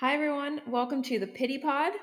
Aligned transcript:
Hi, 0.00 0.12
everyone. 0.12 0.60
Welcome 0.66 1.02
to 1.04 1.18
the 1.18 1.26
Pitty 1.26 1.56
Pod. 1.56 1.94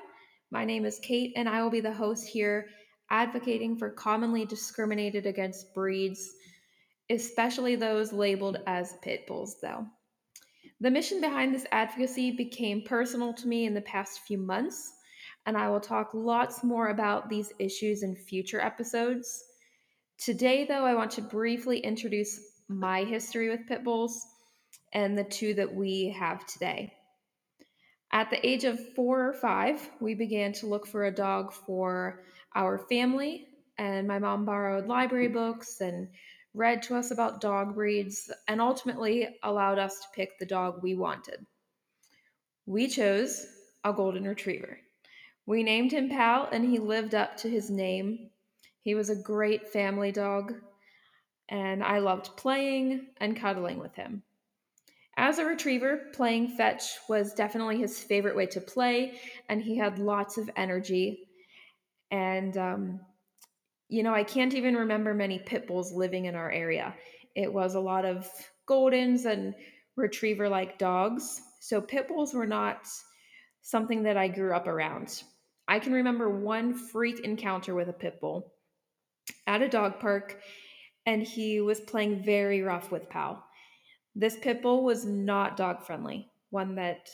My 0.50 0.64
name 0.64 0.84
is 0.84 0.98
Cayt, 0.98 1.32
and 1.36 1.48
I 1.48 1.62
will 1.62 1.70
be 1.70 1.80
the 1.80 1.92
host 1.92 2.26
here, 2.26 2.66
advocating 3.08 3.76
for 3.76 3.88
commonly 3.88 4.44
discriminated 4.44 5.26
against 5.26 5.72
breeds, 5.72 6.28
especially 7.08 7.76
those 7.76 8.12
labeled 8.12 8.56
as 8.66 8.96
pit 9.00 9.28
bulls, 9.28 9.58
though. 9.62 9.86
The 10.80 10.90
mission 10.90 11.20
behind 11.20 11.54
this 11.54 11.66
advocacy 11.70 12.32
became 12.32 12.82
personal 12.82 13.32
to 13.32 13.46
me 13.46 13.64
in 13.64 13.74
the 13.74 13.80
past 13.82 14.22
few 14.26 14.38
months, 14.38 14.90
and 15.46 15.56
I 15.56 15.68
will 15.70 15.78
talk 15.78 16.10
lots 16.14 16.64
more 16.64 16.88
about 16.88 17.28
these 17.28 17.52
issues 17.60 18.02
in 18.02 18.16
future 18.16 18.60
episodes. 18.60 19.44
Today, 20.18 20.64
though, 20.66 20.84
I 20.84 20.96
want 20.96 21.12
to 21.12 21.22
briefly 21.22 21.78
introduce 21.78 22.40
my 22.66 23.04
history 23.04 23.50
with 23.50 23.68
pit 23.68 23.84
bulls 23.84 24.20
and 24.92 25.16
the 25.16 25.22
two 25.22 25.54
that 25.54 25.72
we 25.72 26.12
have 26.18 26.44
today. 26.46 26.92
At 28.14 28.30
the 28.30 28.46
age 28.46 28.62
of 28.62 28.94
four 28.94 29.28
or 29.28 29.32
five, 29.32 29.90
we 29.98 30.14
began 30.14 30.52
to 30.52 30.68
look 30.68 30.86
for 30.86 31.04
a 31.04 31.10
dog 31.10 31.52
for 31.52 32.22
our 32.54 32.78
family, 32.78 33.48
and 33.76 34.06
my 34.06 34.20
mom 34.20 34.44
borrowed 34.44 34.86
library 34.86 35.26
books 35.26 35.80
and 35.80 36.06
read 36.54 36.80
to 36.84 36.94
us 36.94 37.10
about 37.10 37.40
dog 37.40 37.74
breeds 37.74 38.30
and 38.46 38.60
ultimately 38.60 39.36
allowed 39.42 39.80
us 39.80 39.98
to 39.98 40.06
pick 40.14 40.38
the 40.38 40.46
dog 40.46 40.80
we 40.80 40.94
wanted. 40.94 41.44
We 42.66 42.86
chose 42.86 43.48
a 43.82 43.92
golden 43.92 44.28
retriever. 44.28 44.78
We 45.46 45.64
named 45.64 45.90
him 45.90 46.08
Pal, 46.08 46.48
and 46.52 46.64
he 46.64 46.78
lived 46.78 47.16
up 47.16 47.36
to 47.38 47.50
his 47.50 47.68
name. 47.68 48.30
He 48.82 48.94
was 48.94 49.10
a 49.10 49.16
great 49.16 49.70
family 49.70 50.12
dog, 50.12 50.54
and 51.48 51.82
I 51.82 51.98
loved 51.98 52.36
playing 52.36 53.08
and 53.16 53.36
cuddling 53.36 53.80
with 53.80 53.96
him. 53.96 54.22
As 55.16 55.38
a 55.38 55.44
retriever, 55.44 56.08
playing 56.12 56.48
fetch 56.48 56.82
was 57.08 57.34
definitely 57.34 57.78
his 57.78 58.02
favorite 58.02 58.34
way 58.34 58.46
to 58.46 58.60
play, 58.60 59.20
and 59.48 59.62
he 59.62 59.76
had 59.76 59.98
lots 59.98 60.38
of 60.38 60.50
energy. 60.56 61.28
And, 62.10 62.56
um, 62.56 63.00
you 63.88 64.02
know, 64.02 64.14
I 64.14 64.24
can't 64.24 64.54
even 64.54 64.74
remember 64.74 65.14
many 65.14 65.38
pit 65.38 65.66
bulls 65.66 65.92
living 65.92 66.24
in 66.24 66.34
our 66.34 66.50
area. 66.50 66.94
It 67.36 67.52
was 67.52 67.74
a 67.74 67.80
lot 67.80 68.04
of 68.04 68.28
Goldens 68.68 69.24
and 69.24 69.54
retriever 69.96 70.48
like 70.48 70.78
dogs. 70.78 71.40
So 71.60 71.80
pit 71.80 72.08
bulls 72.08 72.34
were 72.34 72.46
not 72.46 72.88
something 73.62 74.02
that 74.02 74.16
I 74.16 74.28
grew 74.28 74.54
up 74.54 74.66
around. 74.66 75.22
I 75.68 75.78
can 75.78 75.92
remember 75.92 76.28
one 76.28 76.74
freak 76.74 77.20
encounter 77.20 77.74
with 77.74 77.88
a 77.88 77.92
pit 77.92 78.20
bull 78.20 78.52
at 79.46 79.62
a 79.62 79.68
dog 79.68 80.00
park, 80.00 80.40
and 81.06 81.22
he 81.22 81.60
was 81.60 81.80
playing 81.80 82.22
very 82.22 82.62
rough 82.62 82.90
with 82.90 83.08
Pal. 83.08 83.44
This 84.14 84.36
pit 84.36 84.62
bull 84.62 84.84
was 84.84 85.04
not 85.04 85.56
dog 85.56 85.82
friendly, 85.82 86.30
one 86.50 86.76
that 86.76 87.08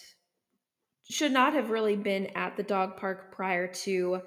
should 1.09 1.33
not 1.33 1.55
have 1.55 1.71
really 1.71 1.97
been 1.97 2.27
at 2.37 2.57
the 2.57 2.63
dog 2.63 2.97
park 2.97 3.33
prior 3.33 3.67
to 3.67 4.21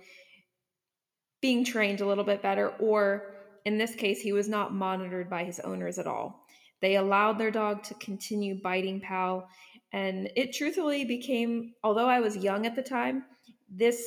being 1.42 1.64
trained 1.64 2.02
a 2.02 2.08
little 2.08 2.24
bit 2.24 2.42
better, 2.42 2.70
or 2.80 3.36
in 3.66 3.78
this 3.78 3.96
case, 3.96 4.22
he 4.22 4.34
was 4.34 4.50
not 4.50 4.74
monitored 4.74 5.30
by 5.30 5.44
his 5.44 5.60
owners 5.60 6.00
at 6.00 6.08
all. 6.08 6.46
They 6.82 6.96
allowed 6.96 7.38
their 7.38 7.52
dog 7.52 7.84
to 7.84 7.94
continue 7.96 8.60
biting 8.62 9.00
Pal, 9.00 9.48
and 9.94 10.30
it 10.36 10.54
truthfully 10.54 11.06
became, 11.06 11.74
although 11.84 12.08
I 12.08 12.20
was 12.20 12.36
young 12.36 12.66
at 12.66 12.76
the 12.76 12.82
time, 12.82 13.24
this 13.70 14.04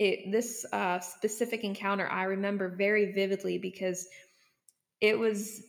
it, 0.00 0.32
this 0.32 0.66
uh, 0.72 0.98
specific 0.98 1.62
encounter 1.62 2.08
I 2.08 2.24
remember 2.24 2.68
very 2.68 3.12
vividly 3.12 3.58
because 3.58 4.08
it 5.00 5.16
was 5.16 5.62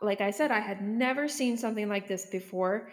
like 0.00 0.20
I 0.20 0.30
said, 0.30 0.50
I 0.50 0.60
had 0.60 0.82
never 0.82 1.28
seen 1.28 1.56
something 1.56 1.88
like 1.88 2.08
this 2.08 2.26
before. 2.26 2.90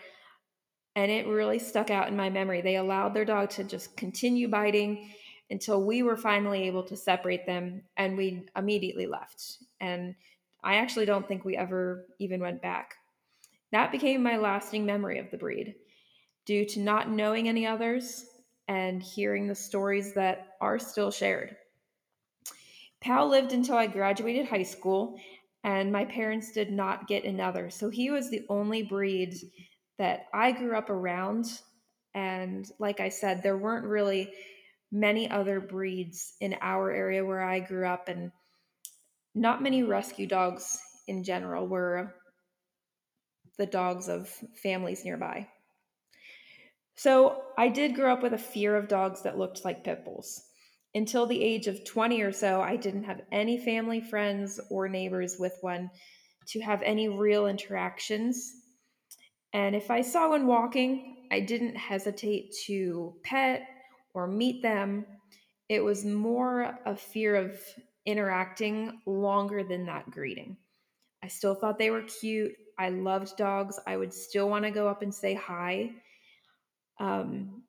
And 0.95 1.11
it 1.11 1.27
really 1.27 1.59
stuck 1.59 1.89
out 1.89 2.07
in 2.07 2.17
my 2.17 2.29
memory. 2.29 2.61
They 2.61 2.75
allowed 2.75 3.13
their 3.13 3.25
dog 3.25 3.49
to 3.51 3.63
just 3.63 3.95
continue 3.95 4.47
biting 4.47 5.09
until 5.49 5.83
we 5.83 6.03
were 6.03 6.17
finally 6.17 6.63
able 6.63 6.83
to 6.83 6.97
separate 6.97 7.45
them 7.45 7.83
and 7.97 8.17
we 8.17 8.45
immediately 8.55 9.05
left. 9.05 9.57
And 9.79 10.15
I 10.63 10.75
actually 10.75 11.05
don't 11.05 11.27
think 11.27 11.43
we 11.43 11.57
ever 11.57 12.05
even 12.19 12.39
went 12.39 12.61
back. 12.61 12.95
That 13.71 13.91
became 13.91 14.21
my 14.21 14.37
lasting 14.37 14.85
memory 14.85 15.19
of 15.19 15.31
the 15.31 15.37
breed. 15.37 15.75
Due 16.45 16.65
to 16.65 16.79
not 16.79 17.09
knowing 17.09 17.47
any 17.47 17.65
others 17.65 18.25
and 18.67 19.01
hearing 19.01 19.47
the 19.47 19.55
stories 19.55 20.13
that 20.13 20.55
are 20.61 20.79
still 20.79 21.11
shared. 21.11 21.55
Pal 22.99 23.29
lived 23.29 23.51
until 23.51 23.75
I 23.75 23.87
graduated 23.87 24.47
high 24.47 24.63
school 24.63 25.19
and 25.63 25.91
my 25.91 26.05
parents 26.05 26.51
did 26.51 26.71
not 26.71 27.07
get 27.07 27.23
another. 27.23 27.69
So 27.69 27.89
he 27.89 28.09
was 28.09 28.29
the 28.29 28.45
only 28.49 28.83
breed 28.83 29.35
that 29.97 30.25
I 30.33 30.51
grew 30.51 30.75
up 30.75 30.89
around. 30.89 31.45
And 32.13 32.69
like 32.79 32.99
I 32.99 33.09
said, 33.09 33.43
there 33.43 33.57
weren't 33.57 33.85
really 33.85 34.31
many 34.91 35.29
other 35.29 35.59
breeds 35.59 36.33
in 36.41 36.55
our 36.61 36.91
area 36.91 37.23
where 37.25 37.41
I 37.41 37.59
grew 37.59 37.87
up, 37.87 38.09
and 38.09 38.31
not 39.33 39.63
many 39.63 39.83
rescue 39.83 40.27
dogs 40.27 40.77
in 41.07 41.23
general 41.23 41.67
were 41.67 42.13
the 43.57 43.65
dogs 43.65 44.09
of 44.09 44.29
families 44.61 45.05
nearby. 45.05 45.47
So 46.95 47.43
I 47.57 47.69
did 47.69 47.95
grow 47.95 48.13
up 48.13 48.21
with 48.21 48.33
a 48.33 48.37
fear 48.37 48.75
of 48.75 48.87
dogs 48.87 49.21
that 49.21 49.37
looked 49.37 49.63
like 49.63 49.83
pit 49.83 50.03
bulls. 50.03 50.43
Until 50.93 51.25
the 51.25 51.41
age 51.41 51.67
of 51.67 51.85
20 51.85 52.21
or 52.21 52.31
so, 52.33 52.61
I 52.61 52.75
didn't 52.75 53.05
have 53.05 53.21
any 53.31 53.57
family, 53.63 54.01
friends, 54.01 54.59
or 54.69 54.89
neighbors 54.89 55.37
with 55.39 55.57
one 55.61 55.89
to 56.47 56.59
have 56.59 56.81
any 56.81 57.07
real 57.07 57.47
interactions. 57.47 58.51
And 59.53 59.75
if 59.75 59.89
I 59.89 60.01
saw 60.01 60.29
one 60.29 60.47
walking, 60.47 61.27
I 61.31 61.39
didn't 61.39 61.75
hesitate 61.75 62.53
to 62.65 63.13
pet 63.23 63.65
or 64.13 64.27
meet 64.27 64.61
them. 64.61 65.05
It 65.69 65.81
was 65.81 66.03
more 66.03 66.77
a 66.85 66.95
fear 66.95 67.35
of 67.35 67.57
interacting 68.05 68.99
longer 69.05 69.63
than 69.63 69.85
that 69.85 70.11
greeting. 70.11 70.57
I 71.23 71.27
still 71.29 71.55
thought 71.55 71.77
they 71.77 71.91
were 71.91 72.01
cute. 72.01 72.53
I 72.77 72.89
loved 72.89 73.37
dogs. 73.37 73.79
I 73.87 73.95
would 73.95 74.13
still 74.13 74.49
want 74.49 74.65
to 74.65 74.71
go 74.71 74.89
up 74.89 75.03
and 75.03 75.13
say 75.13 75.35
hi. 75.35 75.91
Um, 76.99 77.63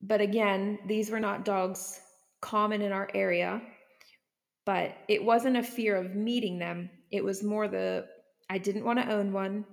but 0.00 0.20
again, 0.20 0.78
these 0.86 1.10
were 1.10 1.20
not 1.20 1.44
dogs 1.44 2.00
common 2.44 2.82
in 2.82 2.92
our 2.92 3.08
area, 3.14 3.62
but 4.66 4.94
it 5.08 5.24
wasn't 5.24 5.56
a 5.56 5.62
fear 5.62 5.96
of 5.96 6.14
meeting 6.14 6.58
them. 6.58 6.90
It 7.10 7.24
was 7.24 7.42
more 7.42 7.68
the 7.68 8.06
I 8.50 8.58
didn't 8.58 8.84
want 8.84 8.98
to 8.98 9.10
own 9.10 9.32
one, 9.32 9.64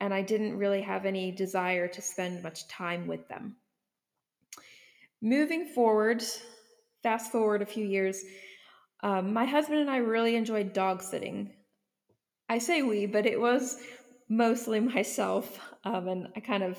and 0.00 0.12
I 0.12 0.22
didn't 0.22 0.58
really 0.58 0.82
have 0.82 1.06
any 1.06 1.30
desire 1.30 1.86
to 1.86 2.02
spend 2.02 2.42
much 2.42 2.66
time 2.66 3.06
with 3.06 3.28
them. 3.28 3.56
Moving 5.22 5.66
forward, 5.66 6.24
fast 7.04 7.30
forward 7.30 7.62
a 7.62 7.66
few 7.66 7.86
years, 7.86 8.24
um, 9.04 9.32
my 9.32 9.44
husband 9.44 9.78
and 9.78 9.90
I 9.90 9.98
really 9.98 10.34
enjoyed 10.34 10.72
dog 10.72 11.00
sitting. 11.00 11.52
I 12.48 12.58
say 12.58 12.82
we, 12.82 13.06
but 13.06 13.24
it 13.24 13.40
was 13.40 13.78
mostly 14.28 14.80
myself, 14.96 15.60
um, 15.84 16.08
and 16.08 16.28
I 16.34 16.40
kind 16.40 16.64
of 16.64 16.76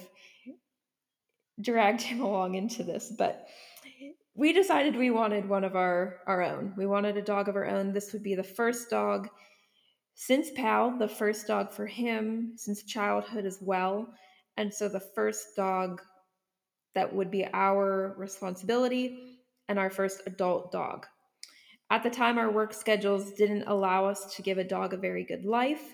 dragged 1.61 2.01
him 2.01 2.19
along 2.19 2.55
into 2.55 2.83
this. 2.83 3.13
But 3.17 3.47
we 4.35 4.51
decided 4.51 4.95
we 4.95 5.11
wanted 5.11 5.47
one 5.47 5.63
of 5.63 5.75
our 5.75 6.17
our 6.27 6.41
own. 6.41 6.73
We 6.77 6.85
wanted 6.85 7.15
a 7.17 7.21
dog 7.21 7.47
of 7.47 7.55
our 7.55 7.65
own. 7.65 7.93
This 7.93 8.11
would 8.11 8.23
be 8.23 8.35
the 8.35 8.43
first 8.43 8.89
dog 8.89 9.29
since 10.13 10.49
Pal, 10.51 10.97
the 10.97 11.07
first 11.07 11.47
dog 11.47 11.71
for 11.71 11.85
him 11.85 12.53
since 12.57 12.83
childhood 12.83 13.45
as 13.45 13.59
well. 13.61 14.13
And 14.57 14.73
so 14.73 14.89
the 14.89 14.99
first 14.99 15.55
dog 15.55 16.01
that 16.95 17.13
would 17.13 17.31
be 17.31 17.45
our 17.53 18.15
responsibility 18.17 19.39
and 19.67 19.79
our 19.79 19.89
first 19.89 20.21
adult 20.25 20.71
dog. 20.71 21.05
At 21.89 22.03
the 22.03 22.09
time, 22.09 22.37
our 22.37 22.51
work 22.51 22.73
schedules 22.73 23.33
didn't 23.33 23.67
allow 23.67 24.05
us 24.05 24.35
to 24.35 24.41
give 24.41 24.57
a 24.57 24.63
dog 24.63 24.93
a 24.93 24.97
very 24.97 25.23
good 25.23 25.45
life, 25.45 25.93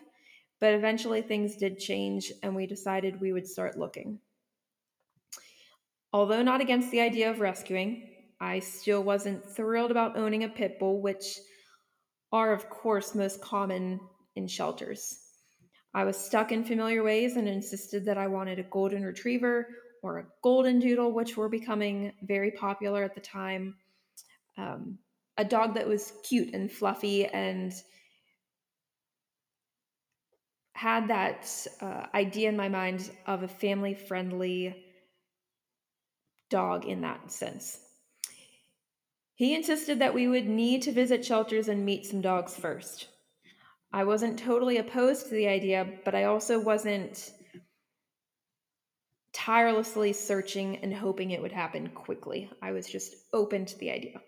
but 0.59 0.73
eventually 0.73 1.21
things 1.21 1.57
did 1.57 1.79
change 1.79 2.31
and 2.43 2.55
we 2.55 2.65
decided 2.65 3.19
we 3.19 3.33
would 3.33 3.47
start 3.47 3.77
looking. 3.77 4.19
Although 6.13 6.43
not 6.43 6.61
against 6.61 6.91
the 6.91 7.01
idea 7.01 7.29
of 7.29 7.39
rescuing, 7.39 8.10
I 8.41 8.59
still 8.59 9.03
wasn't 9.03 9.45
thrilled 9.45 9.91
about 9.91 10.17
owning 10.17 10.43
a 10.43 10.49
pit 10.49 10.79
bull, 10.79 10.99
which 10.99 11.39
are, 12.31 12.51
of 12.51 12.69
course, 12.69 13.13
most 13.13 13.39
common 13.39 13.99
in 14.35 14.47
shelters. 14.47 15.19
I 15.93 16.05
was 16.05 16.17
stuck 16.17 16.51
in 16.51 16.63
familiar 16.63 17.03
ways 17.03 17.35
and 17.35 17.47
insisted 17.47 18.03
that 18.05 18.17
I 18.17 18.27
wanted 18.27 18.57
a 18.57 18.63
golden 18.63 19.03
retriever 19.03 19.67
or 20.01 20.19
a 20.19 20.25
golden 20.41 20.79
doodle, 20.79 21.11
which 21.13 21.37
were 21.37 21.49
becoming 21.49 22.13
very 22.23 22.51
popular 22.51 23.03
at 23.03 23.13
the 23.13 23.21
time. 23.21 23.75
Um, 24.57 24.97
a 25.37 25.45
dog 25.45 25.75
that 25.75 25.87
was 25.87 26.13
cute 26.27 26.53
and 26.53 26.71
fluffy 26.71 27.27
and 27.27 27.71
had 30.73 31.09
that 31.09 31.67
uh, 31.79 32.07
idea 32.15 32.49
in 32.49 32.57
my 32.57 32.69
mind 32.69 33.11
of 33.27 33.43
a 33.43 33.47
family 33.47 33.93
friendly 33.93 34.83
dog 36.49 36.85
in 36.85 37.01
that 37.01 37.31
sense. 37.31 37.90
He 39.41 39.55
insisted 39.55 39.97
that 39.97 40.13
we 40.13 40.27
would 40.27 40.47
need 40.47 40.83
to 40.83 40.91
visit 40.91 41.25
shelters 41.25 41.67
and 41.67 41.83
meet 41.83 42.05
some 42.05 42.21
dogs 42.21 42.55
first. 42.55 43.07
I 43.91 44.03
wasn't 44.03 44.37
totally 44.37 44.77
opposed 44.77 45.29
to 45.29 45.33
the 45.33 45.47
idea, 45.47 45.83
but 46.05 46.13
I 46.13 46.25
also 46.25 46.59
wasn't 46.59 47.31
tirelessly 49.33 50.13
searching 50.13 50.77
and 50.83 50.93
hoping 50.93 51.31
it 51.31 51.41
would 51.41 51.53
happen 51.53 51.89
quickly. 51.89 52.51
I 52.61 52.71
was 52.71 52.87
just 52.87 53.15
open 53.33 53.65
to 53.65 53.77
the 53.79 53.89
idea. 53.89 54.21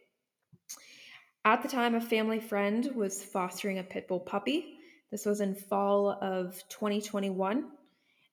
At 1.46 1.62
the 1.62 1.70
time, 1.70 1.94
a 1.94 2.02
family 2.02 2.40
friend 2.40 2.90
was 2.96 3.24
fostering 3.24 3.78
a 3.78 3.84
pit 3.84 4.08
bull 4.08 4.20
puppy. 4.20 4.80
This 5.12 5.28
was 5.28 5.42
in 5.42 5.54
fall 5.54 6.10
of 6.10 6.56
2021, 6.70 7.70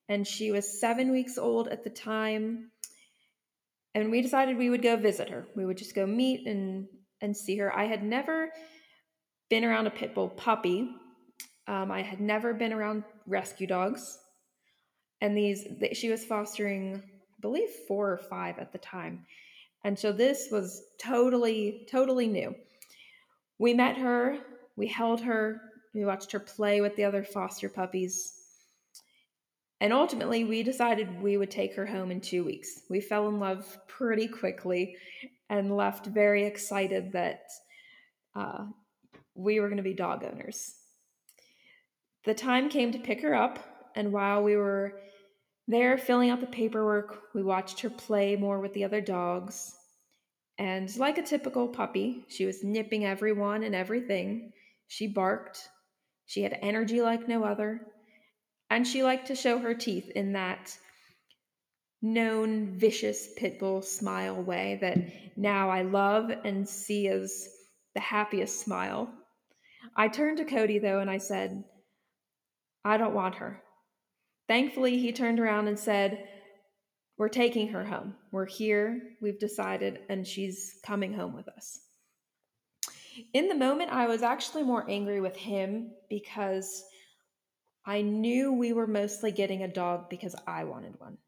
and 0.08 0.26
she 0.26 0.50
was 0.50 0.80
seven 0.80 1.12
weeks 1.12 1.36
old 1.36 1.68
at 1.68 1.84
the 1.84 1.90
time. 1.90 2.70
And 3.94 4.10
we 4.10 4.22
decided 4.22 4.56
we 4.56 4.70
would 4.70 4.82
go 4.82 4.96
visit 4.96 5.28
her. 5.30 5.46
We 5.56 5.66
would 5.66 5.78
just 5.78 5.94
go 5.94 6.06
meet 6.06 6.46
and 6.46 6.86
and 7.20 7.36
see 7.36 7.56
her. 7.58 7.76
I 7.76 7.84
had 7.84 8.02
never 8.02 8.50
been 9.48 9.64
around 9.64 9.86
a 9.86 9.90
pit 9.90 10.14
bull 10.14 10.28
puppy. 10.28 10.90
Um, 11.66 11.90
I 11.90 12.02
had 12.02 12.20
never 12.20 12.54
been 12.54 12.72
around 12.72 13.04
rescue 13.26 13.66
dogs, 13.66 14.18
and 15.20 15.36
these 15.36 15.66
she 15.92 16.08
was 16.08 16.24
fostering, 16.24 17.02
I 17.04 17.40
believe, 17.40 17.68
four 17.86 18.10
or 18.10 18.18
five 18.18 18.58
at 18.58 18.72
the 18.72 18.78
time, 18.78 19.26
and 19.84 19.98
so 19.98 20.12
this 20.12 20.48
was 20.50 20.82
totally 20.98 21.86
totally 21.90 22.26
new. 22.26 22.54
We 23.58 23.74
met 23.74 23.98
her, 23.98 24.38
we 24.76 24.86
held 24.86 25.20
her, 25.20 25.60
we 25.94 26.04
watched 26.04 26.32
her 26.32 26.40
play 26.40 26.80
with 26.80 26.96
the 26.96 27.04
other 27.04 27.22
foster 27.22 27.68
puppies. 27.68 28.39
And 29.80 29.92
ultimately, 29.92 30.44
we 30.44 30.62
decided 30.62 31.22
we 31.22 31.38
would 31.38 31.50
take 31.50 31.74
her 31.74 31.86
home 31.86 32.10
in 32.10 32.20
two 32.20 32.44
weeks. 32.44 32.82
We 32.90 33.00
fell 33.00 33.28
in 33.28 33.40
love 33.40 33.78
pretty 33.88 34.28
quickly 34.28 34.96
and 35.48 35.74
left 35.74 36.06
very 36.06 36.44
excited 36.44 37.12
that 37.12 37.44
uh, 38.36 38.66
we 39.34 39.58
were 39.58 39.68
going 39.68 39.78
to 39.78 39.82
be 39.82 39.94
dog 39.94 40.22
owners. 40.22 40.74
The 42.24 42.34
time 42.34 42.68
came 42.68 42.92
to 42.92 42.98
pick 42.98 43.22
her 43.22 43.34
up, 43.34 43.58
and 43.96 44.12
while 44.12 44.42
we 44.42 44.56
were 44.56 45.00
there 45.66 45.96
filling 45.96 46.28
out 46.28 46.40
the 46.40 46.46
paperwork, 46.46 47.22
we 47.34 47.42
watched 47.42 47.80
her 47.80 47.90
play 47.90 48.36
more 48.36 48.60
with 48.60 48.74
the 48.74 48.84
other 48.84 49.00
dogs. 49.00 49.74
And 50.58 50.94
like 50.98 51.16
a 51.16 51.22
typical 51.22 51.68
puppy, 51.68 52.26
she 52.28 52.44
was 52.44 52.62
nipping 52.62 53.06
everyone 53.06 53.62
and 53.62 53.74
everything. 53.74 54.52
She 54.88 55.06
barked. 55.06 55.68
She 56.26 56.42
had 56.42 56.58
energy 56.60 57.00
like 57.00 57.26
no 57.26 57.44
other. 57.44 57.80
And 58.70 58.86
she 58.86 59.02
liked 59.02 59.26
to 59.26 59.34
show 59.34 59.58
her 59.58 59.74
teeth 59.74 60.10
in 60.10 60.32
that 60.32 60.76
known 62.00 62.78
vicious 62.78 63.28
pit 63.36 63.58
bull 63.58 63.82
smile 63.82 64.40
way 64.42 64.78
that 64.80 64.96
now 65.36 65.68
I 65.68 65.82
love 65.82 66.30
and 66.44 66.66
see 66.66 67.08
as 67.08 67.48
the 67.94 68.00
happiest 68.00 68.60
smile. 68.60 69.10
I 69.96 70.08
turned 70.08 70.38
to 70.38 70.44
Cody 70.44 70.78
though 70.78 71.00
and 71.00 71.10
I 71.10 71.18
said, 71.18 71.64
I 72.84 72.96
don't 72.96 73.14
want 73.14 73.34
her. 73.36 73.60
Thankfully, 74.48 74.98
he 74.98 75.12
turned 75.12 75.38
around 75.38 75.68
and 75.68 75.78
said, 75.78 76.26
We're 77.18 77.28
taking 77.28 77.68
her 77.68 77.84
home. 77.84 78.14
We're 78.32 78.46
here. 78.46 79.00
We've 79.20 79.38
decided, 79.38 80.00
and 80.08 80.26
she's 80.26 80.80
coming 80.84 81.12
home 81.12 81.36
with 81.36 81.46
us. 81.48 81.78
In 83.32 83.48
the 83.48 83.54
moment, 83.54 83.92
I 83.92 84.06
was 84.06 84.22
actually 84.22 84.62
more 84.62 84.88
angry 84.88 85.20
with 85.20 85.36
him 85.36 85.92
because 86.08 86.82
I 87.84 88.02
knew 88.02 88.52
we 88.52 88.72
were 88.72 88.86
mostly 88.86 89.32
getting 89.32 89.62
a 89.62 89.72
dog 89.72 90.10
because 90.10 90.36
I 90.46 90.64
wanted 90.64 90.98
one. 90.98 91.18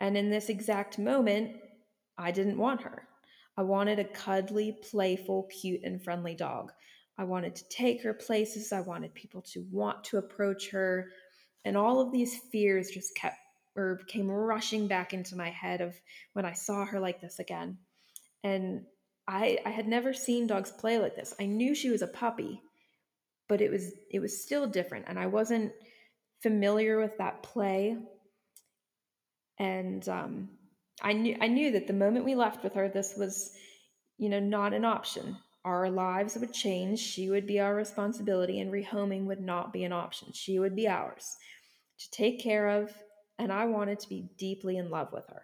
And 0.00 0.16
in 0.16 0.30
this 0.30 0.48
exact 0.48 0.98
moment, 0.98 1.56
I 2.16 2.30
didn't 2.30 2.58
want 2.58 2.82
her. 2.82 3.08
I 3.56 3.62
wanted 3.62 3.98
a 3.98 4.04
cuddly, 4.04 4.78
playful, 4.90 5.48
cute, 5.60 5.82
and 5.84 6.02
friendly 6.02 6.34
dog. 6.34 6.72
I 7.16 7.24
wanted 7.24 7.54
to 7.56 7.68
take 7.68 8.02
her 8.02 8.14
places. 8.14 8.72
I 8.72 8.80
wanted 8.80 9.14
people 9.14 9.42
to 9.52 9.64
want 9.70 10.04
to 10.04 10.18
approach 10.18 10.70
her. 10.70 11.10
And 11.64 11.76
all 11.76 12.00
of 12.00 12.12
these 12.12 12.38
fears 12.50 12.90
just 12.90 13.14
kept 13.14 13.36
or 13.76 14.00
came 14.06 14.30
rushing 14.30 14.86
back 14.86 15.12
into 15.14 15.36
my 15.36 15.50
head 15.50 15.80
of 15.80 15.94
when 16.32 16.44
I 16.44 16.52
saw 16.52 16.84
her 16.84 17.00
like 17.00 17.20
this 17.20 17.38
again. 17.38 17.78
And 18.42 18.84
I 19.26 19.58
I 19.64 19.70
had 19.70 19.88
never 19.88 20.12
seen 20.12 20.46
dogs 20.46 20.70
play 20.70 20.98
like 20.98 21.16
this. 21.16 21.34
I 21.40 21.46
knew 21.46 21.74
she 21.74 21.90
was 21.90 22.02
a 22.02 22.08
puppy, 22.08 22.60
but 23.48 23.60
it 23.60 23.70
was 23.70 23.92
it 24.10 24.20
was 24.20 24.42
still 24.42 24.66
different 24.66 25.06
and 25.08 25.18
I 25.18 25.26
wasn't 25.26 25.72
familiar 26.42 26.98
with 26.98 27.16
that 27.18 27.42
play 27.42 27.96
and 29.58 30.08
um, 30.08 30.48
I 31.02 31.12
knew 31.12 31.36
I 31.40 31.48
knew 31.48 31.72
that 31.72 31.86
the 31.86 31.92
moment 31.92 32.24
we 32.24 32.34
left 32.34 32.62
with 32.62 32.74
her, 32.74 32.88
this 32.88 33.14
was, 33.16 33.52
you 34.18 34.28
know, 34.28 34.40
not 34.40 34.72
an 34.72 34.84
option. 34.84 35.36
Our 35.64 35.90
lives 35.90 36.36
would 36.36 36.52
change. 36.52 36.98
She 36.98 37.30
would 37.30 37.46
be 37.46 37.60
our 37.60 37.74
responsibility, 37.74 38.60
and 38.60 38.72
rehoming 38.72 39.24
would 39.26 39.40
not 39.40 39.72
be 39.72 39.84
an 39.84 39.92
option. 39.92 40.32
She 40.32 40.58
would 40.58 40.76
be 40.76 40.88
ours 40.88 41.36
to 42.00 42.10
take 42.10 42.40
care 42.40 42.68
of, 42.68 42.92
and 43.38 43.52
I 43.52 43.66
wanted 43.66 44.00
to 44.00 44.08
be 44.08 44.28
deeply 44.36 44.76
in 44.76 44.90
love 44.90 45.12
with 45.12 45.26
her. 45.28 45.42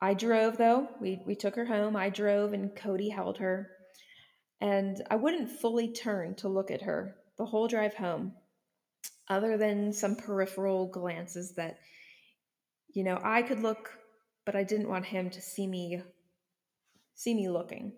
I 0.00 0.14
drove 0.14 0.58
though. 0.58 0.88
We 1.00 1.22
we 1.26 1.34
took 1.34 1.56
her 1.56 1.66
home. 1.66 1.96
I 1.96 2.10
drove, 2.10 2.52
and 2.52 2.74
Cody 2.74 3.08
held 3.08 3.38
her, 3.38 3.70
and 4.60 5.02
I 5.10 5.16
wouldn't 5.16 5.50
fully 5.50 5.92
turn 5.92 6.34
to 6.36 6.48
look 6.48 6.70
at 6.70 6.82
her 6.82 7.16
the 7.38 7.46
whole 7.46 7.68
drive 7.68 7.94
home, 7.94 8.32
other 9.28 9.56
than 9.56 9.92
some 9.92 10.16
peripheral 10.16 10.86
glances 10.86 11.54
that 11.56 11.78
you 12.96 13.04
know, 13.04 13.20
I 13.22 13.42
could 13.42 13.60
look, 13.60 13.90
but 14.46 14.56
I 14.56 14.64
didn't 14.64 14.88
want 14.88 15.04
him 15.04 15.28
to 15.28 15.40
see 15.42 15.66
me 15.66 16.02
see 17.14 17.34
me 17.34 17.48
looking. 17.48 17.92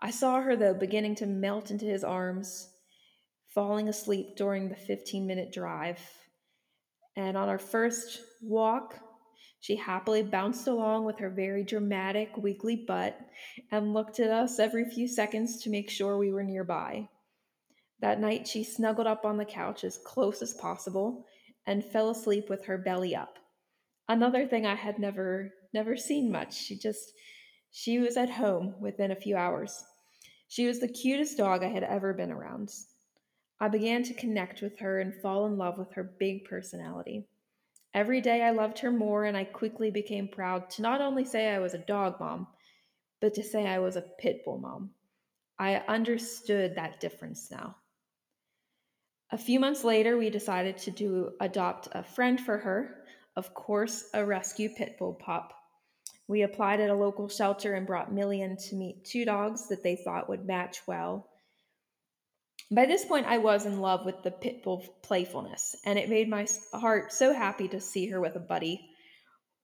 I 0.00 0.10
saw 0.10 0.40
her 0.40 0.54
though 0.54 0.74
beginning 0.74 1.16
to 1.16 1.26
melt 1.26 1.70
into 1.70 1.84
his 1.84 2.04
arms, 2.04 2.68
falling 3.48 3.88
asleep 3.88 4.36
during 4.36 4.68
the 4.68 4.76
15-minute 4.76 5.52
drive. 5.52 5.98
And 7.16 7.36
on 7.36 7.48
our 7.48 7.58
first 7.58 8.20
walk, 8.42 9.00
she 9.64 9.76
happily 9.76 10.22
bounced 10.22 10.66
along 10.66 11.06
with 11.06 11.18
her 11.18 11.30
very 11.30 11.64
dramatic 11.64 12.36
weekly 12.36 12.76
butt 12.76 13.18
and 13.70 13.94
looked 13.94 14.20
at 14.20 14.30
us 14.30 14.58
every 14.58 14.84
few 14.84 15.08
seconds 15.08 15.62
to 15.62 15.70
make 15.70 15.88
sure 15.88 16.18
we 16.18 16.32
were 16.32 16.42
nearby. 16.42 17.08
That 18.00 18.20
night, 18.20 18.46
she 18.46 18.62
snuggled 18.62 19.06
up 19.06 19.24
on 19.24 19.38
the 19.38 19.44
couch 19.44 19.84
as 19.84 20.00
close 20.04 20.42
as 20.42 20.52
possible 20.52 21.24
and 21.66 21.82
fell 21.82 22.10
asleep 22.10 22.50
with 22.50 22.66
her 22.66 22.76
belly 22.76 23.16
up 23.16 23.38
another 24.08 24.46
thing 24.46 24.66
I 24.66 24.74
had 24.74 24.98
never 24.98 25.52
never 25.72 25.96
seen 25.96 26.30
much. 26.30 26.54
She 26.54 26.76
just 26.76 27.12
she 27.70 27.98
was 27.98 28.16
at 28.16 28.30
home 28.30 28.74
within 28.80 29.10
a 29.10 29.16
few 29.16 29.36
hours. 29.36 29.84
She 30.48 30.66
was 30.66 30.78
the 30.78 30.88
cutest 30.88 31.38
dog 31.38 31.64
I 31.64 31.68
had 31.68 31.82
ever 31.82 32.12
been 32.12 32.30
around. 32.30 32.70
I 33.60 33.68
began 33.68 34.02
to 34.04 34.14
connect 34.14 34.62
with 34.62 34.78
her 34.78 35.00
and 35.00 35.14
fall 35.22 35.46
in 35.46 35.56
love 35.56 35.78
with 35.78 35.92
her 35.92 36.14
big 36.18 36.44
personality. 36.44 37.26
Every 37.94 38.20
day 38.20 38.42
I 38.42 38.50
loved 38.50 38.80
her 38.80 38.90
more, 38.90 39.24
and 39.24 39.36
I 39.36 39.44
quickly 39.44 39.90
became 39.90 40.26
proud 40.26 40.68
to 40.70 40.82
not 40.82 41.00
only 41.00 41.24
say 41.24 41.48
I 41.48 41.60
was 41.60 41.74
a 41.74 41.78
dog 41.78 42.18
mom, 42.18 42.48
but 43.20 43.34
to 43.34 43.42
say 43.44 43.66
I 43.66 43.78
was 43.78 43.94
a 43.94 44.02
pit 44.02 44.44
bull 44.44 44.58
mom. 44.58 44.90
I 45.58 45.76
understood 45.76 46.74
that 46.74 46.98
difference 47.00 47.50
now. 47.52 47.76
A 49.30 49.38
few 49.38 49.60
months 49.60 49.84
later, 49.84 50.18
we 50.18 50.28
decided 50.28 50.76
to 50.78 50.90
do 50.90 51.30
adopt 51.40 51.88
a 51.92 52.02
friend 52.02 52.40
for 52.40 52.58
her, 52.58 53.04
of 53.36 53.54
course, 53.54 54.10
a 54.12 54.24
rescue 54.24 54.68
pit 54.68 54.96
bull 54.98 55.14
pup. 55.14 55.52
We 56.26 56.42
applied 56.42 56.80
at 56.80 56.90
a 56.90 56.94
local 56.94 57.28
shelter 57.28 57.74
and 57.74 57.86
brought 57.86 58.12
Millie 58.12 58.40
to 58.68 58.76
meet 58.76 59.04
two 59.04 59.24
dogs 59.24 59.68
that 59.68 59.82
they 59.82 59.96
thought 59.96 60.28
would 60.28 60.44
match 60.44 60.80
well. 60.86 61.28
By 62.70 62.86
this 62.86 63.04
point, 63.04 63.26
I 63.26 63.38
was 63.38 63.66
in 63.66 63.80
love 63.80 64.04
with 64.04 64.22
the 64.22 64.30
pit 64.30 64.62
bull 64.62 64.84
playfulness, 65.02 65.76
and 65.84 65.98
it 65.98 66.08
made 66.08 66.28
my 66.28 66.46
heart 66.72 67.12
so 67.12 67.32
happy 67.32 67.68
to 67.68 67.80
see 67.80 68.08
her 68.08 68.20
with 68.20 68.36
a 68.36 68.40
buddy. 68.40 68.88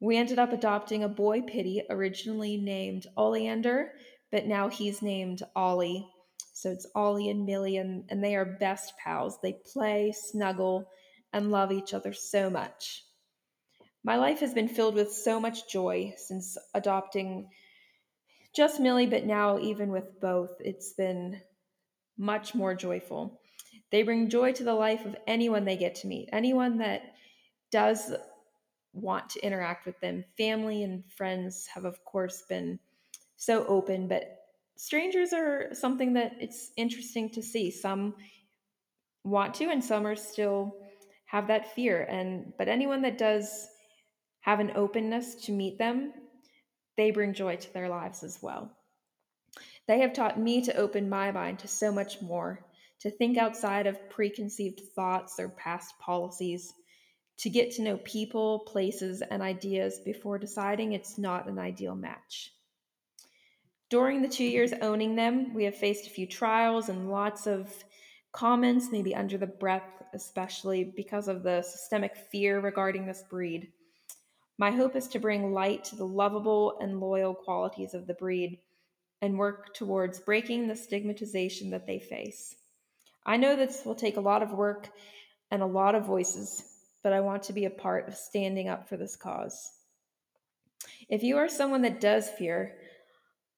We 0.01 0.17
ended 0.17 0.39
up 0.39 0.53
adopting 0.53 1.03
a 1.03 1.09
boy 1.09 1.43
pitty, 1.43 1.83
originally 1.91 2.57
named 2.57 3.07
Oleander, 3.17 3.93
but 4.31 4.47
now 4.47 4.69
he's 4.69 5.03
named 5.03 5.43
Ollie. 5.57 6.07
So 6.53 6.71
it's 6.71 6.87
Ollie 6.95 7.31
and 7.31 7.47
Millie, 7.47 7.79
and 7.79 8.05
they 8.23 8.37
are 8.37 8.57
best 8.61 8.93
pals. 9.03 9.39
They 9.43 9.57
play, 9.73 10.13
snuggle, 10.15 10.87
and 11.33 11.51
love 11.51 11.73
each 11.73 11.95
other 11.95 12.13
so 12.13 12.51
much. 12.51 13.05
My 14.05 14.17
life 14.17 14.41
has 14.41 14.55
been 14.55 14.69
filled 14.69 14.95
with 14.95 15.13
so 15.13 15.41
much 15.41 15.71
joy 15.71 16.15
since 16.17 16.57
adopting 16.75 17.49
just 18.55 18.81
Millie, 18.81 19.07
but 19.07 19.27
now 19.27 19.59
even 19.59 19.91
with 19.91 20.21
both, 20.21 20.51
it's 20.61 20.93
been 20.93 21.41
much 22.21 22.55
more 22.55 22.75
joyful. 22.75 23.41
They 23.91 24.03
bring 24.03 24.29
joy 24.29 24.53
to 24.53 24.63
the 24.63 24.75
life 24.75 25.05
of 25.07 25.17
anyone 25.27 25.65
they 25.65 25.77
get 25.77 25.95
to 25.97 26.07
meet, 26.07 26.29
anyone 26.33 26.79
that 26.79 27.15
does 27.73 28.13
want 28.93 29.31
to 29.31 29.45
interact 29.45 29.87
with 29.87 29.99
them. 30.01 30.25
Family 30.37 30.85
and 30.85 31.03
friends 31.11 31.67
have, 31.75 31.85
of 31.85 32.05
course, 32.05 32.43
been 32.49 32.79
so 33.37 33.65
open, 33.67 34.07
but 34.07 34.37
strangers 34.77 35.33
are 35.33 35.71
something 35.73 36.13
that 36.13 36.35
it's 36.39 36.73
interesting 36.77 37.31
to 37.31 37.43
see. 37.43 37.71
Some 37.71 38.15
want 39.25 39.55
to, 39.55 39.71
and 39.71 39.83
some 39.83 40.07
are 40.07 40.17
still 40.17 40.77
have 41.25 41.47
that 41.49 41.75
fear. 41.75 42.03
And 42.03 42.53
but 42.59 42.69
anyone 42.69 43.03
that 43.03 43.19
does 43.19 43.67
have 44.41 44.61
an 44.61 44.73
openness 44.75 45.37
to 45.47 45.53
meet 45.53 45.79
them, 45.79 46.13
they 46.97 47.11
bring 47.11 47.33
joy 47.33 47.57
to 47.57 47.73
their 47.73 47.89
lives 47.89 48.23
as 48.23 48.39
well. 48.43 48.71
They 49.87 50.01
have 50.01 50.13
taught 50.13 50.39
me 50.39 50.63
to 50.63 50.77
open 50.77 51.09
my 51.09 51.31
mind 51.33 51.59
to 51.61 51.69
so 51.69 51.91
much 51.91 52.23
more, 52.23 52.65
to 53.01 53.11
think 53.11 53.39
outside 53.39 53.87
of 53.87 54.11
preconceived 54.11 54.81
thoughts 54.95 55.41
or 55.41 55.49
past 55.49 55.99
policies, 55.99 56.73
to 57.39 57.51
get 57.51 57.73
to 57.73 57.83
know 57.83 57.97
people, 57.99 58.61
places, 58.61 59.23
and 59.23 59.43
ideas 59.43 59.99
before 60.05 60.39
deciding 60.39 60.93
it's 60.93 61.19
not 61.19 61.49
an 61.49 61.59
ideal 61.59 61.95
match. 61.95 62.53
During 63.89 64.23
the 64.23 64.29
two 64.29 64.45
years 64.45 64.73
owning 64.83 65.17
them, 65.17 65.53
we 65.55 65.65
have 65.65 65.75
faced 65.75 66.07
a 66.07 66.11
few 66.11 66.27
trials 66.27 66.89
and 66.89 67.11
lots 67.11 67.47
of 67.47 67.73
comments, 68.33 68.93
maybe 68.93 69.15
under 69.15 69.37
the 69.37 69.47
breath, 69.47 70.03
especially 70.15 70.85
because 70.85 71.27
of 71.27 71.43
the 71.43 71.63
systemic 71.63 72.17
fear 72.17 72.61
regarding 72.61 73.07
this 73.07 73.25
breed. 73.29 73.73
My 74.59 74.71
hope 74.71 74.95
is 74.95 75.09
to 75.09 75.19
bring 75.19 75.53
light 75.53 75.83
to 75.85 75.97
the 75.97 76.07
lovable 76.07 76.79
and 76.81 77.01
loyal 77.01 77.35
qualities 77.35 77.95
of 77.95 78.07
the 78.07 78.15
breed 78.15 78.59
and 79.23 79.39
work 79.39 79.75
towards 79.75 80.21
breaking 80.21 80.67
the 80.67 80.77
stigmatization 80.77 81.71
that 81.71 81.87
they 81.87 81.99
face. 81.99 82.55
I 83.27 83.37
know 83.37 83.55
this 83.55 83.83
will 83.85 83.95
take 83.95 84.17
a 84.17 84.23
lot 84.23 84.43
of 84.43 84.53
work 84.53 84.89
and 85.51 85.63
a 85.63 85.67
lot 85.67 85.95
of 85.95 86.07
voices, 86.07 86.63
but 87.03 87.13
I 87.13 87.21
want 87.21 87.43
to 87.45 87.53
be 87.53 87.65
a 87.67 87.71
part 87.71 88.09
of 88.09 88.15
standing 88.15 88.69
up 88.69 88.89
for 88.89 88.97
this 88.97 89.17
cause. 89.17 89.71
If 91.09 91.23
you 91.23 91.37
are 91.37 91.49
someone 91.49 91.83
that 91.83 92.01
does 92.01 92.31
fear, 92.31 92.77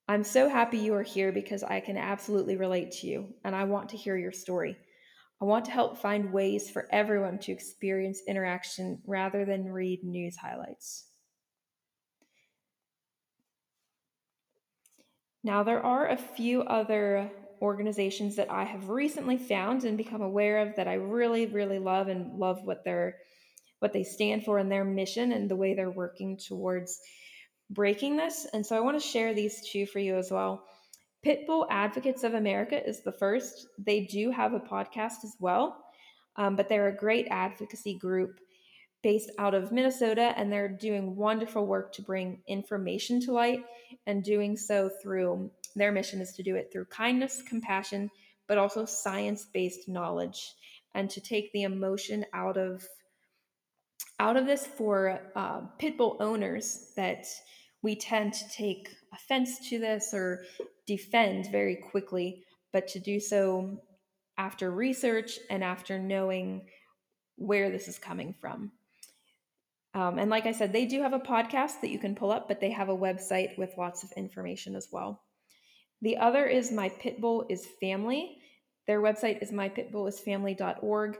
I'm 0.09 0.25
so 0.25 0.49
happy 0.49 0.79
you 0.79 0.95
are 0.95 1.03
here 1.03 1.33
because 1.33 1.63
I 1.63 1.81
can 1.81 1.97
absolutely 1.97 2.57
relate 2.57 2.91
to 2.93 3.07
you 3.07 3.29
and 3.45 3.55
I 3.55 3.65
want 3.65 3.91
to 3.91 3.97
hear 3.97 4.17
your 4.17 4.33
story. 4.33 4.77
I 5.41 5.45
want 5.45 5.65
to 5.67 5.71
help 5.71 5.99
find 5.99 6.33
ways 6.33 6.71
for 6.71 6.89
everyone 6.91 7.39
to 7.41 7.53
experience 7.53 8.23
interaction 8.27 9.01
rather 9.07 9.45
than 9.45 9.73
read 9.73 10.05
news 10.05 10.37
highlights. 10.37 11.07
Now, 15.45 15.63
there 15.63 15.85
are 15.85 16.09
a 16.09 16.17
few 16.17 16.63
other 16.63 17.31
organizations 17.61 18.37
that 18.37 18.51
I 18.51 18.65
have 18.65 18.89
recently 18.89 19.37
found 19.37 19.85
and 19.85 19.97
become 19.97 20.23
aware 20.23 20.59
of 20.59 20.77
that 20.77 20.89
I 20.89 20.95
really, 20.95 21.47
really 21.47 21.79
love 21.79 22.09
and 22.09 22.39
love 22.39 22.65
what 22.65 22.85
they're 22.85 23.17
what 23.79 23.93
they 23.93 24.05
stand 24.05 24.45
for 24.45 24.59
and 24.59 24.71
their 24.71 24.85
mission 24.85 25.33
and 25.33 25.51
the 25.51 25.57
way 25.57 25.75
they're 25.75 25.91
working 25.91 26.37
towards 26.37 27.01
breaking 27.69 28.17
this. 28.17 28.47
And 28.53 28.65
so 28.65 28.77
I 28.77 28.81
want 28.81 29.01
to 29.01 29.05
share 29.05 29.35
these 29.35 29.69
two 29.69 29.87
for 29.87 29.99
you 29.99 30.17
as 30.17 30.31
well. 30.31 30.65
Pitbull 31.27 31.67
Advocates 31.69 32.23
of 32.23 32.35
America 32.35 32.81
is 32.89 33.03
the 33.03 33.11
first. 33.11 33.67
They 33.79 34.05
do 34.05 34.31
have 34.31 34.53
a 34.53 34.61
podcast 34.61 35.25
as 35.25 35.35
well, 35.41 35.85
um, 36.37 36.55
but 36.55 36.69
they're 36.69 36.89
a 36.89 36.97
great 36.97 37.27
advocacy 37.31 37.99
group 37.99 38.39
based 39.03 39.31
out 39.39 39.55
of 39.55 39.73
Minnesota, 39.73 40.33
and 40.37 40.51
they're 40.51 40.69
doing 40.69 41.17
wonderful 41.17 41.67
work 41.67 41.93
to 41.95 42.03
bring 42.03 42.41
information 42.47 43.21
to 43.21 43.33
light 43.33 43.65
and 44.07 44.23
doing 44.23 44.57
so 44.57 44.91
through 45.03 45.51
their 45.75 45.93
mission 45.93 46.21
is 46.21 46.33
to 46.33 46.43
do 46.43 46.57
it 46.57 46.71
through 46.73 46.85
kindness, 46.87 47.43
compassion, 47.49 48.11
but 48.47 48.59
also 48.59 48.85
science 48.85 49.47
based 49.53 49.89
knowledge 49.89 50.55
and 50.95 51.09
to 51.11 51.21
take 51.21 51.53
the 51.53 51.63
emotion 51.63 52.25
out 52.33 52.57
of 52.57 52.87
out 54.21 54.37
of 54.37 54.47
this 54.47 54.67
for 54.67 55.21
uh, 55.35 55.61
pit 55.79 55.97
bull 55.97 56.17
owners 56.21 56.93
that 56.97 57.27
we 57.83 57.97
tend 57.97 58.33
to 58.33 58.49
take 58.51 58.89
offense 59.13 59.69
to 59.69 59.79
this 59.79 60.11
or 60.13 60.45
defend 60.87 61.51
very 61.51 61.77
quickly, 61.77 62.45
but 62.73 62.87
to 62.87 63.01
do 63.01 63.19
so 63.19 63.81
after 64.39 64.71
research 64.71 65.39
and 65.51 65.65
after 65.65 65.99
knowing 65.99 66.63
where 67.37 67.71
this 67.71 67.89
is 67.89 67.99
coming 67.99 68.35
from. 68.41 68.71
Um, 69.95 70.19
and 70.19 70.31
like 70.31 70.47
I 70.47 70.53
said, 70.53 70.73
they 70.73 70.87
do 70.87 71.03
have 71.03 71.13
a 71.13 71.19
podcast 71.19 71.81
that 71.83 71.91
you 71.91 71.99
can 71.99 72.15
pull 72.15 72.33
up, 72.33 72.49
but 72.49 72.61
they 72.61 72.71
have 72.71 72.89
a 72.89 72.97
website 72.97 73.59
with 73.59 73.77
lots 73.77 74.03
of 74.03 74.13
information 74.17 74.75
as 74.75 74.89
well. 74.91 75.23
The 76.01 76.17
other 76.17 76.47
is 76.47 76.73
My 76.73 76.89
Pitbull 76.89 77.47
is 77.51 77.67
Family. 77.81 78.39
Their 78.87 79.01
website 79.01 79.43
is 79.43 79.53
mypitbullisfamily.org. 79.53 81.19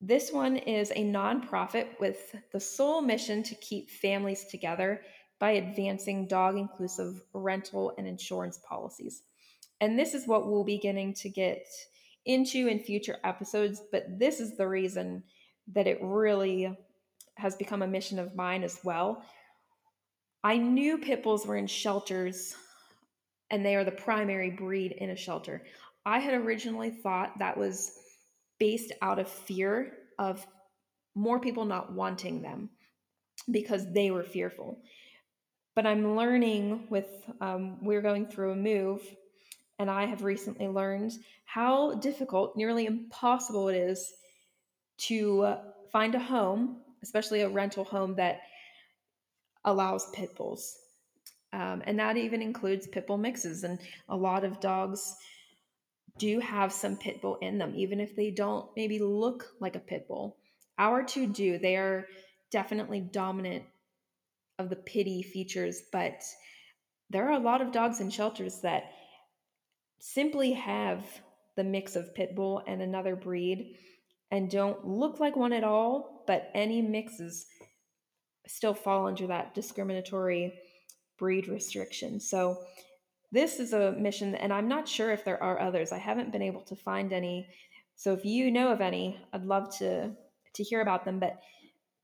This 0.00 0.30
one 0.30 0.56
is 0.56 0.90
a 0.92 1.04
nonprofit 1.04 1.88
with 2.00 2.34
the 2.52 2.60
sole 2.60 3.00
mission 3.00 3.42
to 3.42 3.54
keep 3.56 3.90
families 3.90 4.44
together 4.44 5.02
by 5.38 5.52
advancing 5.52 6.26
dog 6.26 6.56
inclusive 6.56 7.20
rental 7.34 7.92
and 7.98 8.06
insurance 8.06 8.58
policies. 8.58 9.22
And 9.80 9.98
this 9.98 10.14
is 10.14 10.26
what 10.26 10.46
we'll 10.46 10.64
be 10.64 10.78
getting 10.78 11.12
to 11.14 11.28
get 11.28 11.66
into 12.24 12.66
in 12.66 12.80
future 12.80 13.18
episodes, 13.24 13.82
but 13.92 14.18
this 14.18 14.40
is 14.40 14.56
the 14.56 14.66
reason 14.66 15.22
that 15.72 15.86
it 15.86 15.98
really 16.00 16.76
has 17.36 17.54
become 17.54 17.82
a 17.82 17.86
mission 17.86 18.18
of 18.18 18.34
mine 18.34 18.62
as 18.62 18.80
well. 18.82 19.22
I 20.42 20.56
knew 20.56 20.98
pit 20.98 21.22
bulls 21.22 21.46
were 21.46 21.56
in 21.56 21.66
shelters 21.66 22.54
and 23.50 23.64
they 23.64 23.76
are 23.76 23.84
the 23.84 23.90
primary 23.90 24.50
breed 24.50 24.92
in 24.92 25.10
a 25.10 25.16
shelter. 25.16 25.62
I 26.04 26.18
had 26.18 26.34
originally 26.34 26.90
thought 26.90 27.38
that 27.38 27.56
was 27.56 27.92
based 28.58 28.92
out 29.02 29.18
of 29.18 29.28
fear 29.28 29.92
of 30.18 30.46
more 31.14 31.40
people 31.40 31.64
not 31.64 31.92
wanting 31.92 32.42
them 32.42 32.70
because 33.50 33.92
they 33.92 34.10
were 34.10 34.22
fearful. 34.22 34.80
But 35.74 35.86
I'm 35.86 36.16
learning 36.16 36.86
with, 36.90 37.08
um, 37.40 37.84
we're 37.84 38.02
going 38.02 38.26
through 38.26 38.52
a 38.52 38.56
move, 38.56 39.02
and 39.78 39.90
I 39.90 40.06
have 40.06 40.24
recently 40.24 40.68
learned 40.68 41.12
how 41.44 41.94
difficult, 41.94 42.56
nearly 42.56 42.86
impossible 42.86 43.68
it 43.68 43.76
is 43.76 44.12
to 44.98 45.56
find 45.92 46.14
a 46.14 46.18
home, 46.18 46.78
especially 47.02 47.40
a 47.40 47.48
rental 47.48 47.84
home 47.84 48.14
that 48.16 48.40
allows 49.64 50.10
pit 50.12 50.34
bulls. 50.36 50.76
Um, 51.52 51.82
and 51.86 51.98
that 51.98 52.16
even 52.16 52.42
includes 52.42 52.86
pit 52.86 53.06
bull 53.06 53.18
mixes. 53.18 53.64
And 53.64 53.78
a 54.08 54.16
lot 54.16 54.44
of 54.44 54.60
dogs 54.60 55.16
do 56.18 56.40
have 56.40 56.72
some 56.72 56.96
pit 56.96 57.20
bull 57.20 57.36
in 57.40 57.58
them, 57.58 57.74
even 57.76 58.00
if 58.00 58.16
they 58.16 58.30
don't 58.30 58.68
maybe 58.76 58.98
look 58.98 59.46
like 59.60 59.76
a 59.76 59.80
pit 59.80 60.06
bull. 60.08 60.36
Our 60.78 61.02
two 61.02 61.26
do. 61.26 61.58
They 61.58 61.76
are 61.76 62.06
definitely 62.50 63.00
dominant 63.00 63.64
of 64.58 64.70
the 64.70 64.76
pitty 64.76 65.22
features, 65.22 65.82
but 65.92 66.22
there 67.10 67.28
are 67.28 67.38
a 67.38 67.38
lot 67.38 67.60
of 67.60 67.72
dogs 67.72 68.00
in 68.00 68.10
shelters 68.10 68.60
that 68.60 68.84
simply 69.98 70.52
have 70.52 71.04
the 71.56 71.64
mix 71.64 71.96
of 71.96 72.14
pit 72.14 72.34
bull 72.34 72.62
and 72.66 72.82
another 72.82 73.16
breed 73.16 73.76
and 74.30 74.50
don't 74.50 74.86
look 74.86 75.20
like 75.20 75.36
one 75.36 75.52
at 75.52 75.64
all, 75.64 76.15
but 76.26 76.50
any 76.54 76.82
mixes 76.82 77.46
still 78.46 78.74
fall 78.74 79.06
under 79.06 79.26
that 79.26 79.54
discriminatory 79.54 80.54
breed 81.18 81.48
restriction. 81.48 82.20
So 82.20 82.58
this 83.32 83.58
is 83.58 83.72
a 83.72 83.92
mission 83.92 84.34
and 84.34 84.52
I'm 84.52 84.68
not 84.68 84.88
sure 84.88 85.12
if 85.12 85.24
there 85.24 85.42
are 85.42 85.60
others. 85.60 85.92
I 85.92 85.98
haven't 85.98 86.32
been 86.32 86.42
able 86.42 86.62
to 86.62 86.76
find 86.76 87.12
any. 87.12 87.48
So 87.96 88.12
if 88.12 88.24
you 88.24 88.50
know 88.50 88.70
of 88.70 88.80
any, 88.80 89.18
I'd 89.32 89.44
love 89.44 89.76
to 89.78 90.12
to 90.54 90.62
hear 90.62 90.80
about 90.80 91.04
them, 91.04 91.18
but 91.18 91.40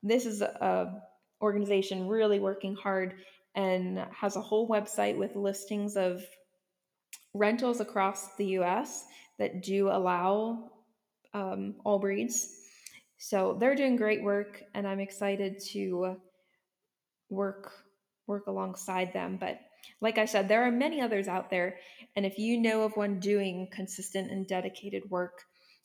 this 0.03 0.25
is 0.25 0.41
a 0.41 1.01
organization 1.41 2.07
really 2.07 2.39
working 2.39 2.75
hard 2.75 3.15
and 3.55 4.05
has 4.15 4.35
a 4.35 4.41
whole 4.41 4.67
website 4.67 5.17
with 5.17 5.35
listings 5.35 5.95
of 5.97 6.23
rentals 7.33 7.79
across 7.79 8.35
the 8.35 8.45
US 8.59 9.05
that 9.39 9.63
do 9.63 9.89
allow 9.89 10.71
um, 11.33 11.75
all 11.83 11.99
breeds. 11.99 12.62
So 13.23 13.55
they're 13.57 13.73
doing 13.73 13.95
great 13.95 14.21
work, 14.21 14.61
and 14.73 14.85
I'm 14.85 14.99
excited 14.99 15.61
to 15.71 16.17
work 17.29 17.71
work 18.27 18.47
alongside 18.47 19.13
them. 19.13 19.37
But 19.39 19.61
like 20.01 20.17
I 20.17 20.25
said, 20.25 20.49
there 20.49 20.63
are 20.63 20.71
many 20.71 20.99
others 20.99 21.29
out 21.29 21.49
there, 21.49 21.77
and 22.17 22.25
if 22.25 22.37
you 22.37 22.59
know 22.59 22.83
of 22.83 22.97
one 22.97 23.21
doing 23.21 23.69
consistent 23.71 24.29
and 24.29 24.45
dedicated 24.45 25.03
work, 25.09 25.39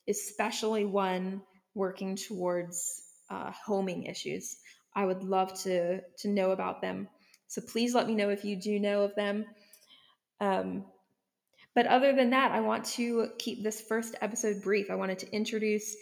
especially 0.09 0.85
one 0.85 1.43
working 1.77 2.17
towards 2.17 3.05
uh, 3.31 3.53
homing 3.65 4.07
issues, 4.07 4.57
I 4.97 5.05
would 5.05 5.23
love 5.23 5.55
to 5.63 6.01
to 6.01 6.29
know 6.29 6.51
about 6.51 6.83
them. 6.83 7.07
So 7.47 7.63
please 7.63 7.95
let 7.95 8.09
me 8.09 8.17
know 8.17 8.31
if 8.31 8.45
you 8.45 8.61
do 8.61 8.81
know 8.81 9.03
of 9.03 9.15
them. 9.15 9.47
Um, 10.41 10.87
but 11.73 11.87
other 11.87 12.13
than 12.13 12.31
that, 12.31 12.51
I 12.51 12.63
want 12.63 12.85
to 12.97 13.29
keep 13.39 13.63
this 13.63 13.81
first 13.81 14.17
episode 14.21 14.61
brief. 14.61 14.91
I 14.91 14.97
wanted 14.97 15.21
to 15.21 15.33
introduce 15.33 15.95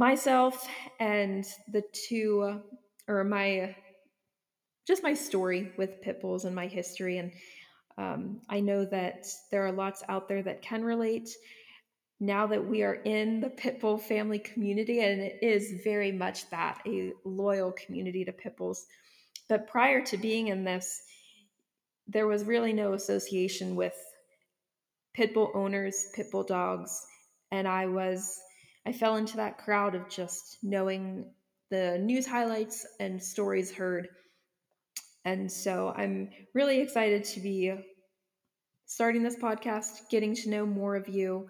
myself 0.00 0.66
and 0.98 1.44
the 1.70 1.82
two, 1.92 2.58
or 3.06 3.22
my, 3.22 3.76
just 4.86 5.02
my 5.02 5.12
story 5.12 5.70
with 5.76 6.00
pit 6.00 6.22
bulls 6.22 6.46
and 6.46 6.54
my 6.56 6.66
history. 6.66 7.18
And 7.18 7.32
um, 7.98 8.40
I 8.48 8.60
know 8.60 8.86
that 8.86 9.26
there 9.50 9.66
are 9.66 9.72
lots 9.72 10.02
out 10.08 10.26
there 10.26 10.42
that 10.42 10.62
can 10.62 10.82
relate 10.82 11.28
now 12.18 12.46
that 12.46 12.66
we 12.66 12.82
are 12.82 12.94
in 12.94 13.40
the 13.40 13.50
Pitbull 13.50 14.00
family 14.00 14.38
community, 14.38 15.00
and 15.00 15.20
it 15.20 15.38
is 15.42 15.82
very 15.84 16.12
much 16.12 16.48
that 16.50 16.78
a 16.86 17.12
loyal 17.24 17.72
community 17.72 18.24
to 18.24 18.32
pit 18.32 18.56
bulls. 18.56 18.86
But 19.48 19.68
prior 19.68 20.02
to 20.06 20.16
being 20.16 20.48
in 20.48 20.64
this, 20.64 21.02
there 22.08 22.26
was 22.26 22.44
really 22.44 22.72
no 22.72 22.94
association 22.94 23.76
with 23.76 23.94
pit 25.12 25.34
bull 25.34 25.50
owners, 25.54 26.06
pit 26.14 26.30
bull 26.30 26.44
dogs, 26.44 27.06
and 27.50 27.68
I 27.68 27.86
was 27.86 28.38
I 28.86 28.92
fell 28.92 29.16
into 29.16 29.36
that 29.36 29.58
crowd 29.58 29.94
of 29.94 30.08
just 30.08 30.58
knowing 30.62 31.32
the 31.70 31.98
news 31.98 32.26
highlights 32.26 32.86
and 32.98 33.22
stories 33.22 33.72
heard. 33.72 34.08
And 35.24 35.50
so 35.50 35.92
I'm 35.96 36.30
really 36.54 36.80
excited 36.80 37.24
to 37.24 37.40
be 37.40 37.74
starting 38.86 39.22
this 39.22 39.36
podcast, 39.36 40.08
getting 40.10 40.34
to 40.34 40.50
know 40.50 40.66
more 40.66 40.96
of 40.96 41.08
you, 41.08 41.46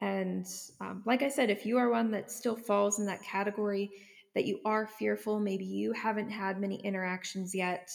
and 0.00 0.46
um, 0.80 1.02
like 1.04 1.22
I 1.22 1.28
said, 1.28 1.50
if 1.50 1.66
you 1.66 1.76
are 1.76 1.90
one 1.90 2.10
that 2.12 2.30
still 2.30 2.56
falls 2.56 2.98
in 2.98 3.06
that 3.06 3.22
category, 3.22 3.90
that 4.34 4.46
you 4.46 4.60
are 4.64 4.86
fearful. 4.86 5.38
Maybe 5.40 5.64
you 5.64 5.92
haven't 5.92 6.30
had 6.30 6.60
many 6.60 6.76
interactions 6.76 7.54
yet. 7.54 7.90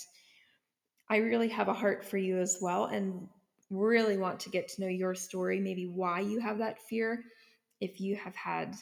I 1.09 1.17
really 1.17 1.49
have 1.49 1.67
a 1.67 1.73
heart 1.73 2.05
for 2.05 2.17
you 2.17 2.39
as 2.39 2.57
well 2.61 2.85
and 2.85 3.27
really 3.71 4.17
want 4.17 4.39
to 4.41 4.49
get 4.49 4.67
to 4.67 4.81
know 4.81 4.87
your 4.87 5.15
story, 5.15 5.59
maybe 5.59 5.87
why 5.87 6.19
you 6.19 6.39
have 6.39 6.59
that 6.59 6.79
fear. 6.79 7.23
If 7.81 7.99
you 7.99 8.15
have 8.15 8.35
had 8.35 8.75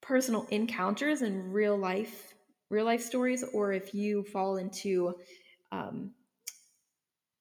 personal 0.00 0.46
encounters 0.50 1.22
in 1.22 1.52
real 1.52 1.76
life, 1.76 2.34
real 2.70 2.84
life 2.84 3.02
stories, 3.02 3.44
or 3.52 3.72
if 3.72 3.94
you 3.94 4.24
fall 4.24 4.56
into 4.56 5.14
um, 5.70 6.12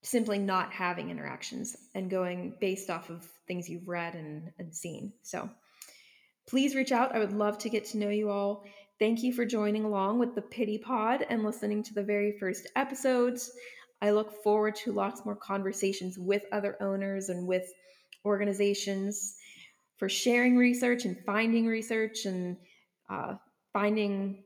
simply 0.04 0.40
not 0.40 0.72
having 0.72 1.10
interactions 1.10 1.76
and 1.96 2.10
going 2.10 2.56
based 2.60 2.90
off 2.90 3.10
of 3.10 3.28
things 3.48 3.70
you've 3.70 3.88
read 3.88 4.16
and, 4.16 4.52
and 4.58 4.74
seen. 4.74 5.14
So 5.22 5.50
please 6.48 6.76
reach 6.76 6.92
out. 6.92 7.16
I 7.16 7.20
would 7.20 7.34
love 7.34 7.58
to 7.60 7.70
get 7.70 7.86
to 7.86 7.98
know 7.98 8.10
you 8.10 8.30
all. 8.30 8.64
Thank 9.00 9.24
you 9.24 9.34
for 9.34 9.46
joining 9.46 9.84
along 9.84 10.20
with 10.20 10.36
the 10.36 10.42
Pitty 10.42 10.78
Pod 10.78 11.26
and 11.30 11.44
listening 11.44 11.84
to 11.84 11.94
the 11.94 12.04
very 12.04 12.38
first 12.40 12.68
episodes. 12.76 13.52
I 14.02 14.12
look 14.12 14.44
forward 14.44 14.76
to 14.78 14.92
lots 14.92 15.26
more 15.26 15.36
conversations 15.36 16.18
with 16.18 16.44
other 16.52 16.78
owners 16.82 17.30
and 17.30 17.48
with 17.48 17.72
organizations 18.26 19.36
for 20.02 20.10
sharing 20.10 20.58
research 20.58 21.06
and 21.06 21.16
finding 21.28 21.68
research 21.68 22.26
and 22.26 22.58
uh, 23.08 23.36
finding 23.72 24.44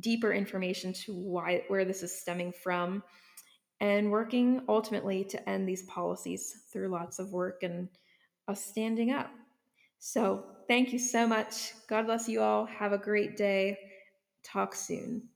deeper 0.00 0.32
information 0.32 0.94
to 0.94 1.12
why 1.12 1.62
where 1.68 1.84
this 1.84 2.02
is 2.02 2.18
stemming 2.18 2.50
from 2.50 3.02
and 3.82 4.10
working 4.10 4.62
ultimately 4.66 5.22
to 5.22 5.46
end 5.46 5.68
these 5.68 5.82
policies 5.82 6.62
through 6.72 6.88
lots 6.88 7.18
of 7.18 7.32
work 7.32 7.64
and 7.64 7.86
us 8.48 8.64
standing 8.64 9.10
up. 9.10 9.30
So, 9.98 10.42
thank 10.68 10.94
you 10.94 10.98
so 10.98 11.26
much. 11.26 11.74
God 11.86 12.06
bless 12.06 12.26
you 12.26 12.40
all. 12.40 12.64
Have 12.64 12.94
a 12.94 12.98
great 12.98 13.36
day. 13.36 13.76
Talk 14.42 14.74
soon. 14.74 15.28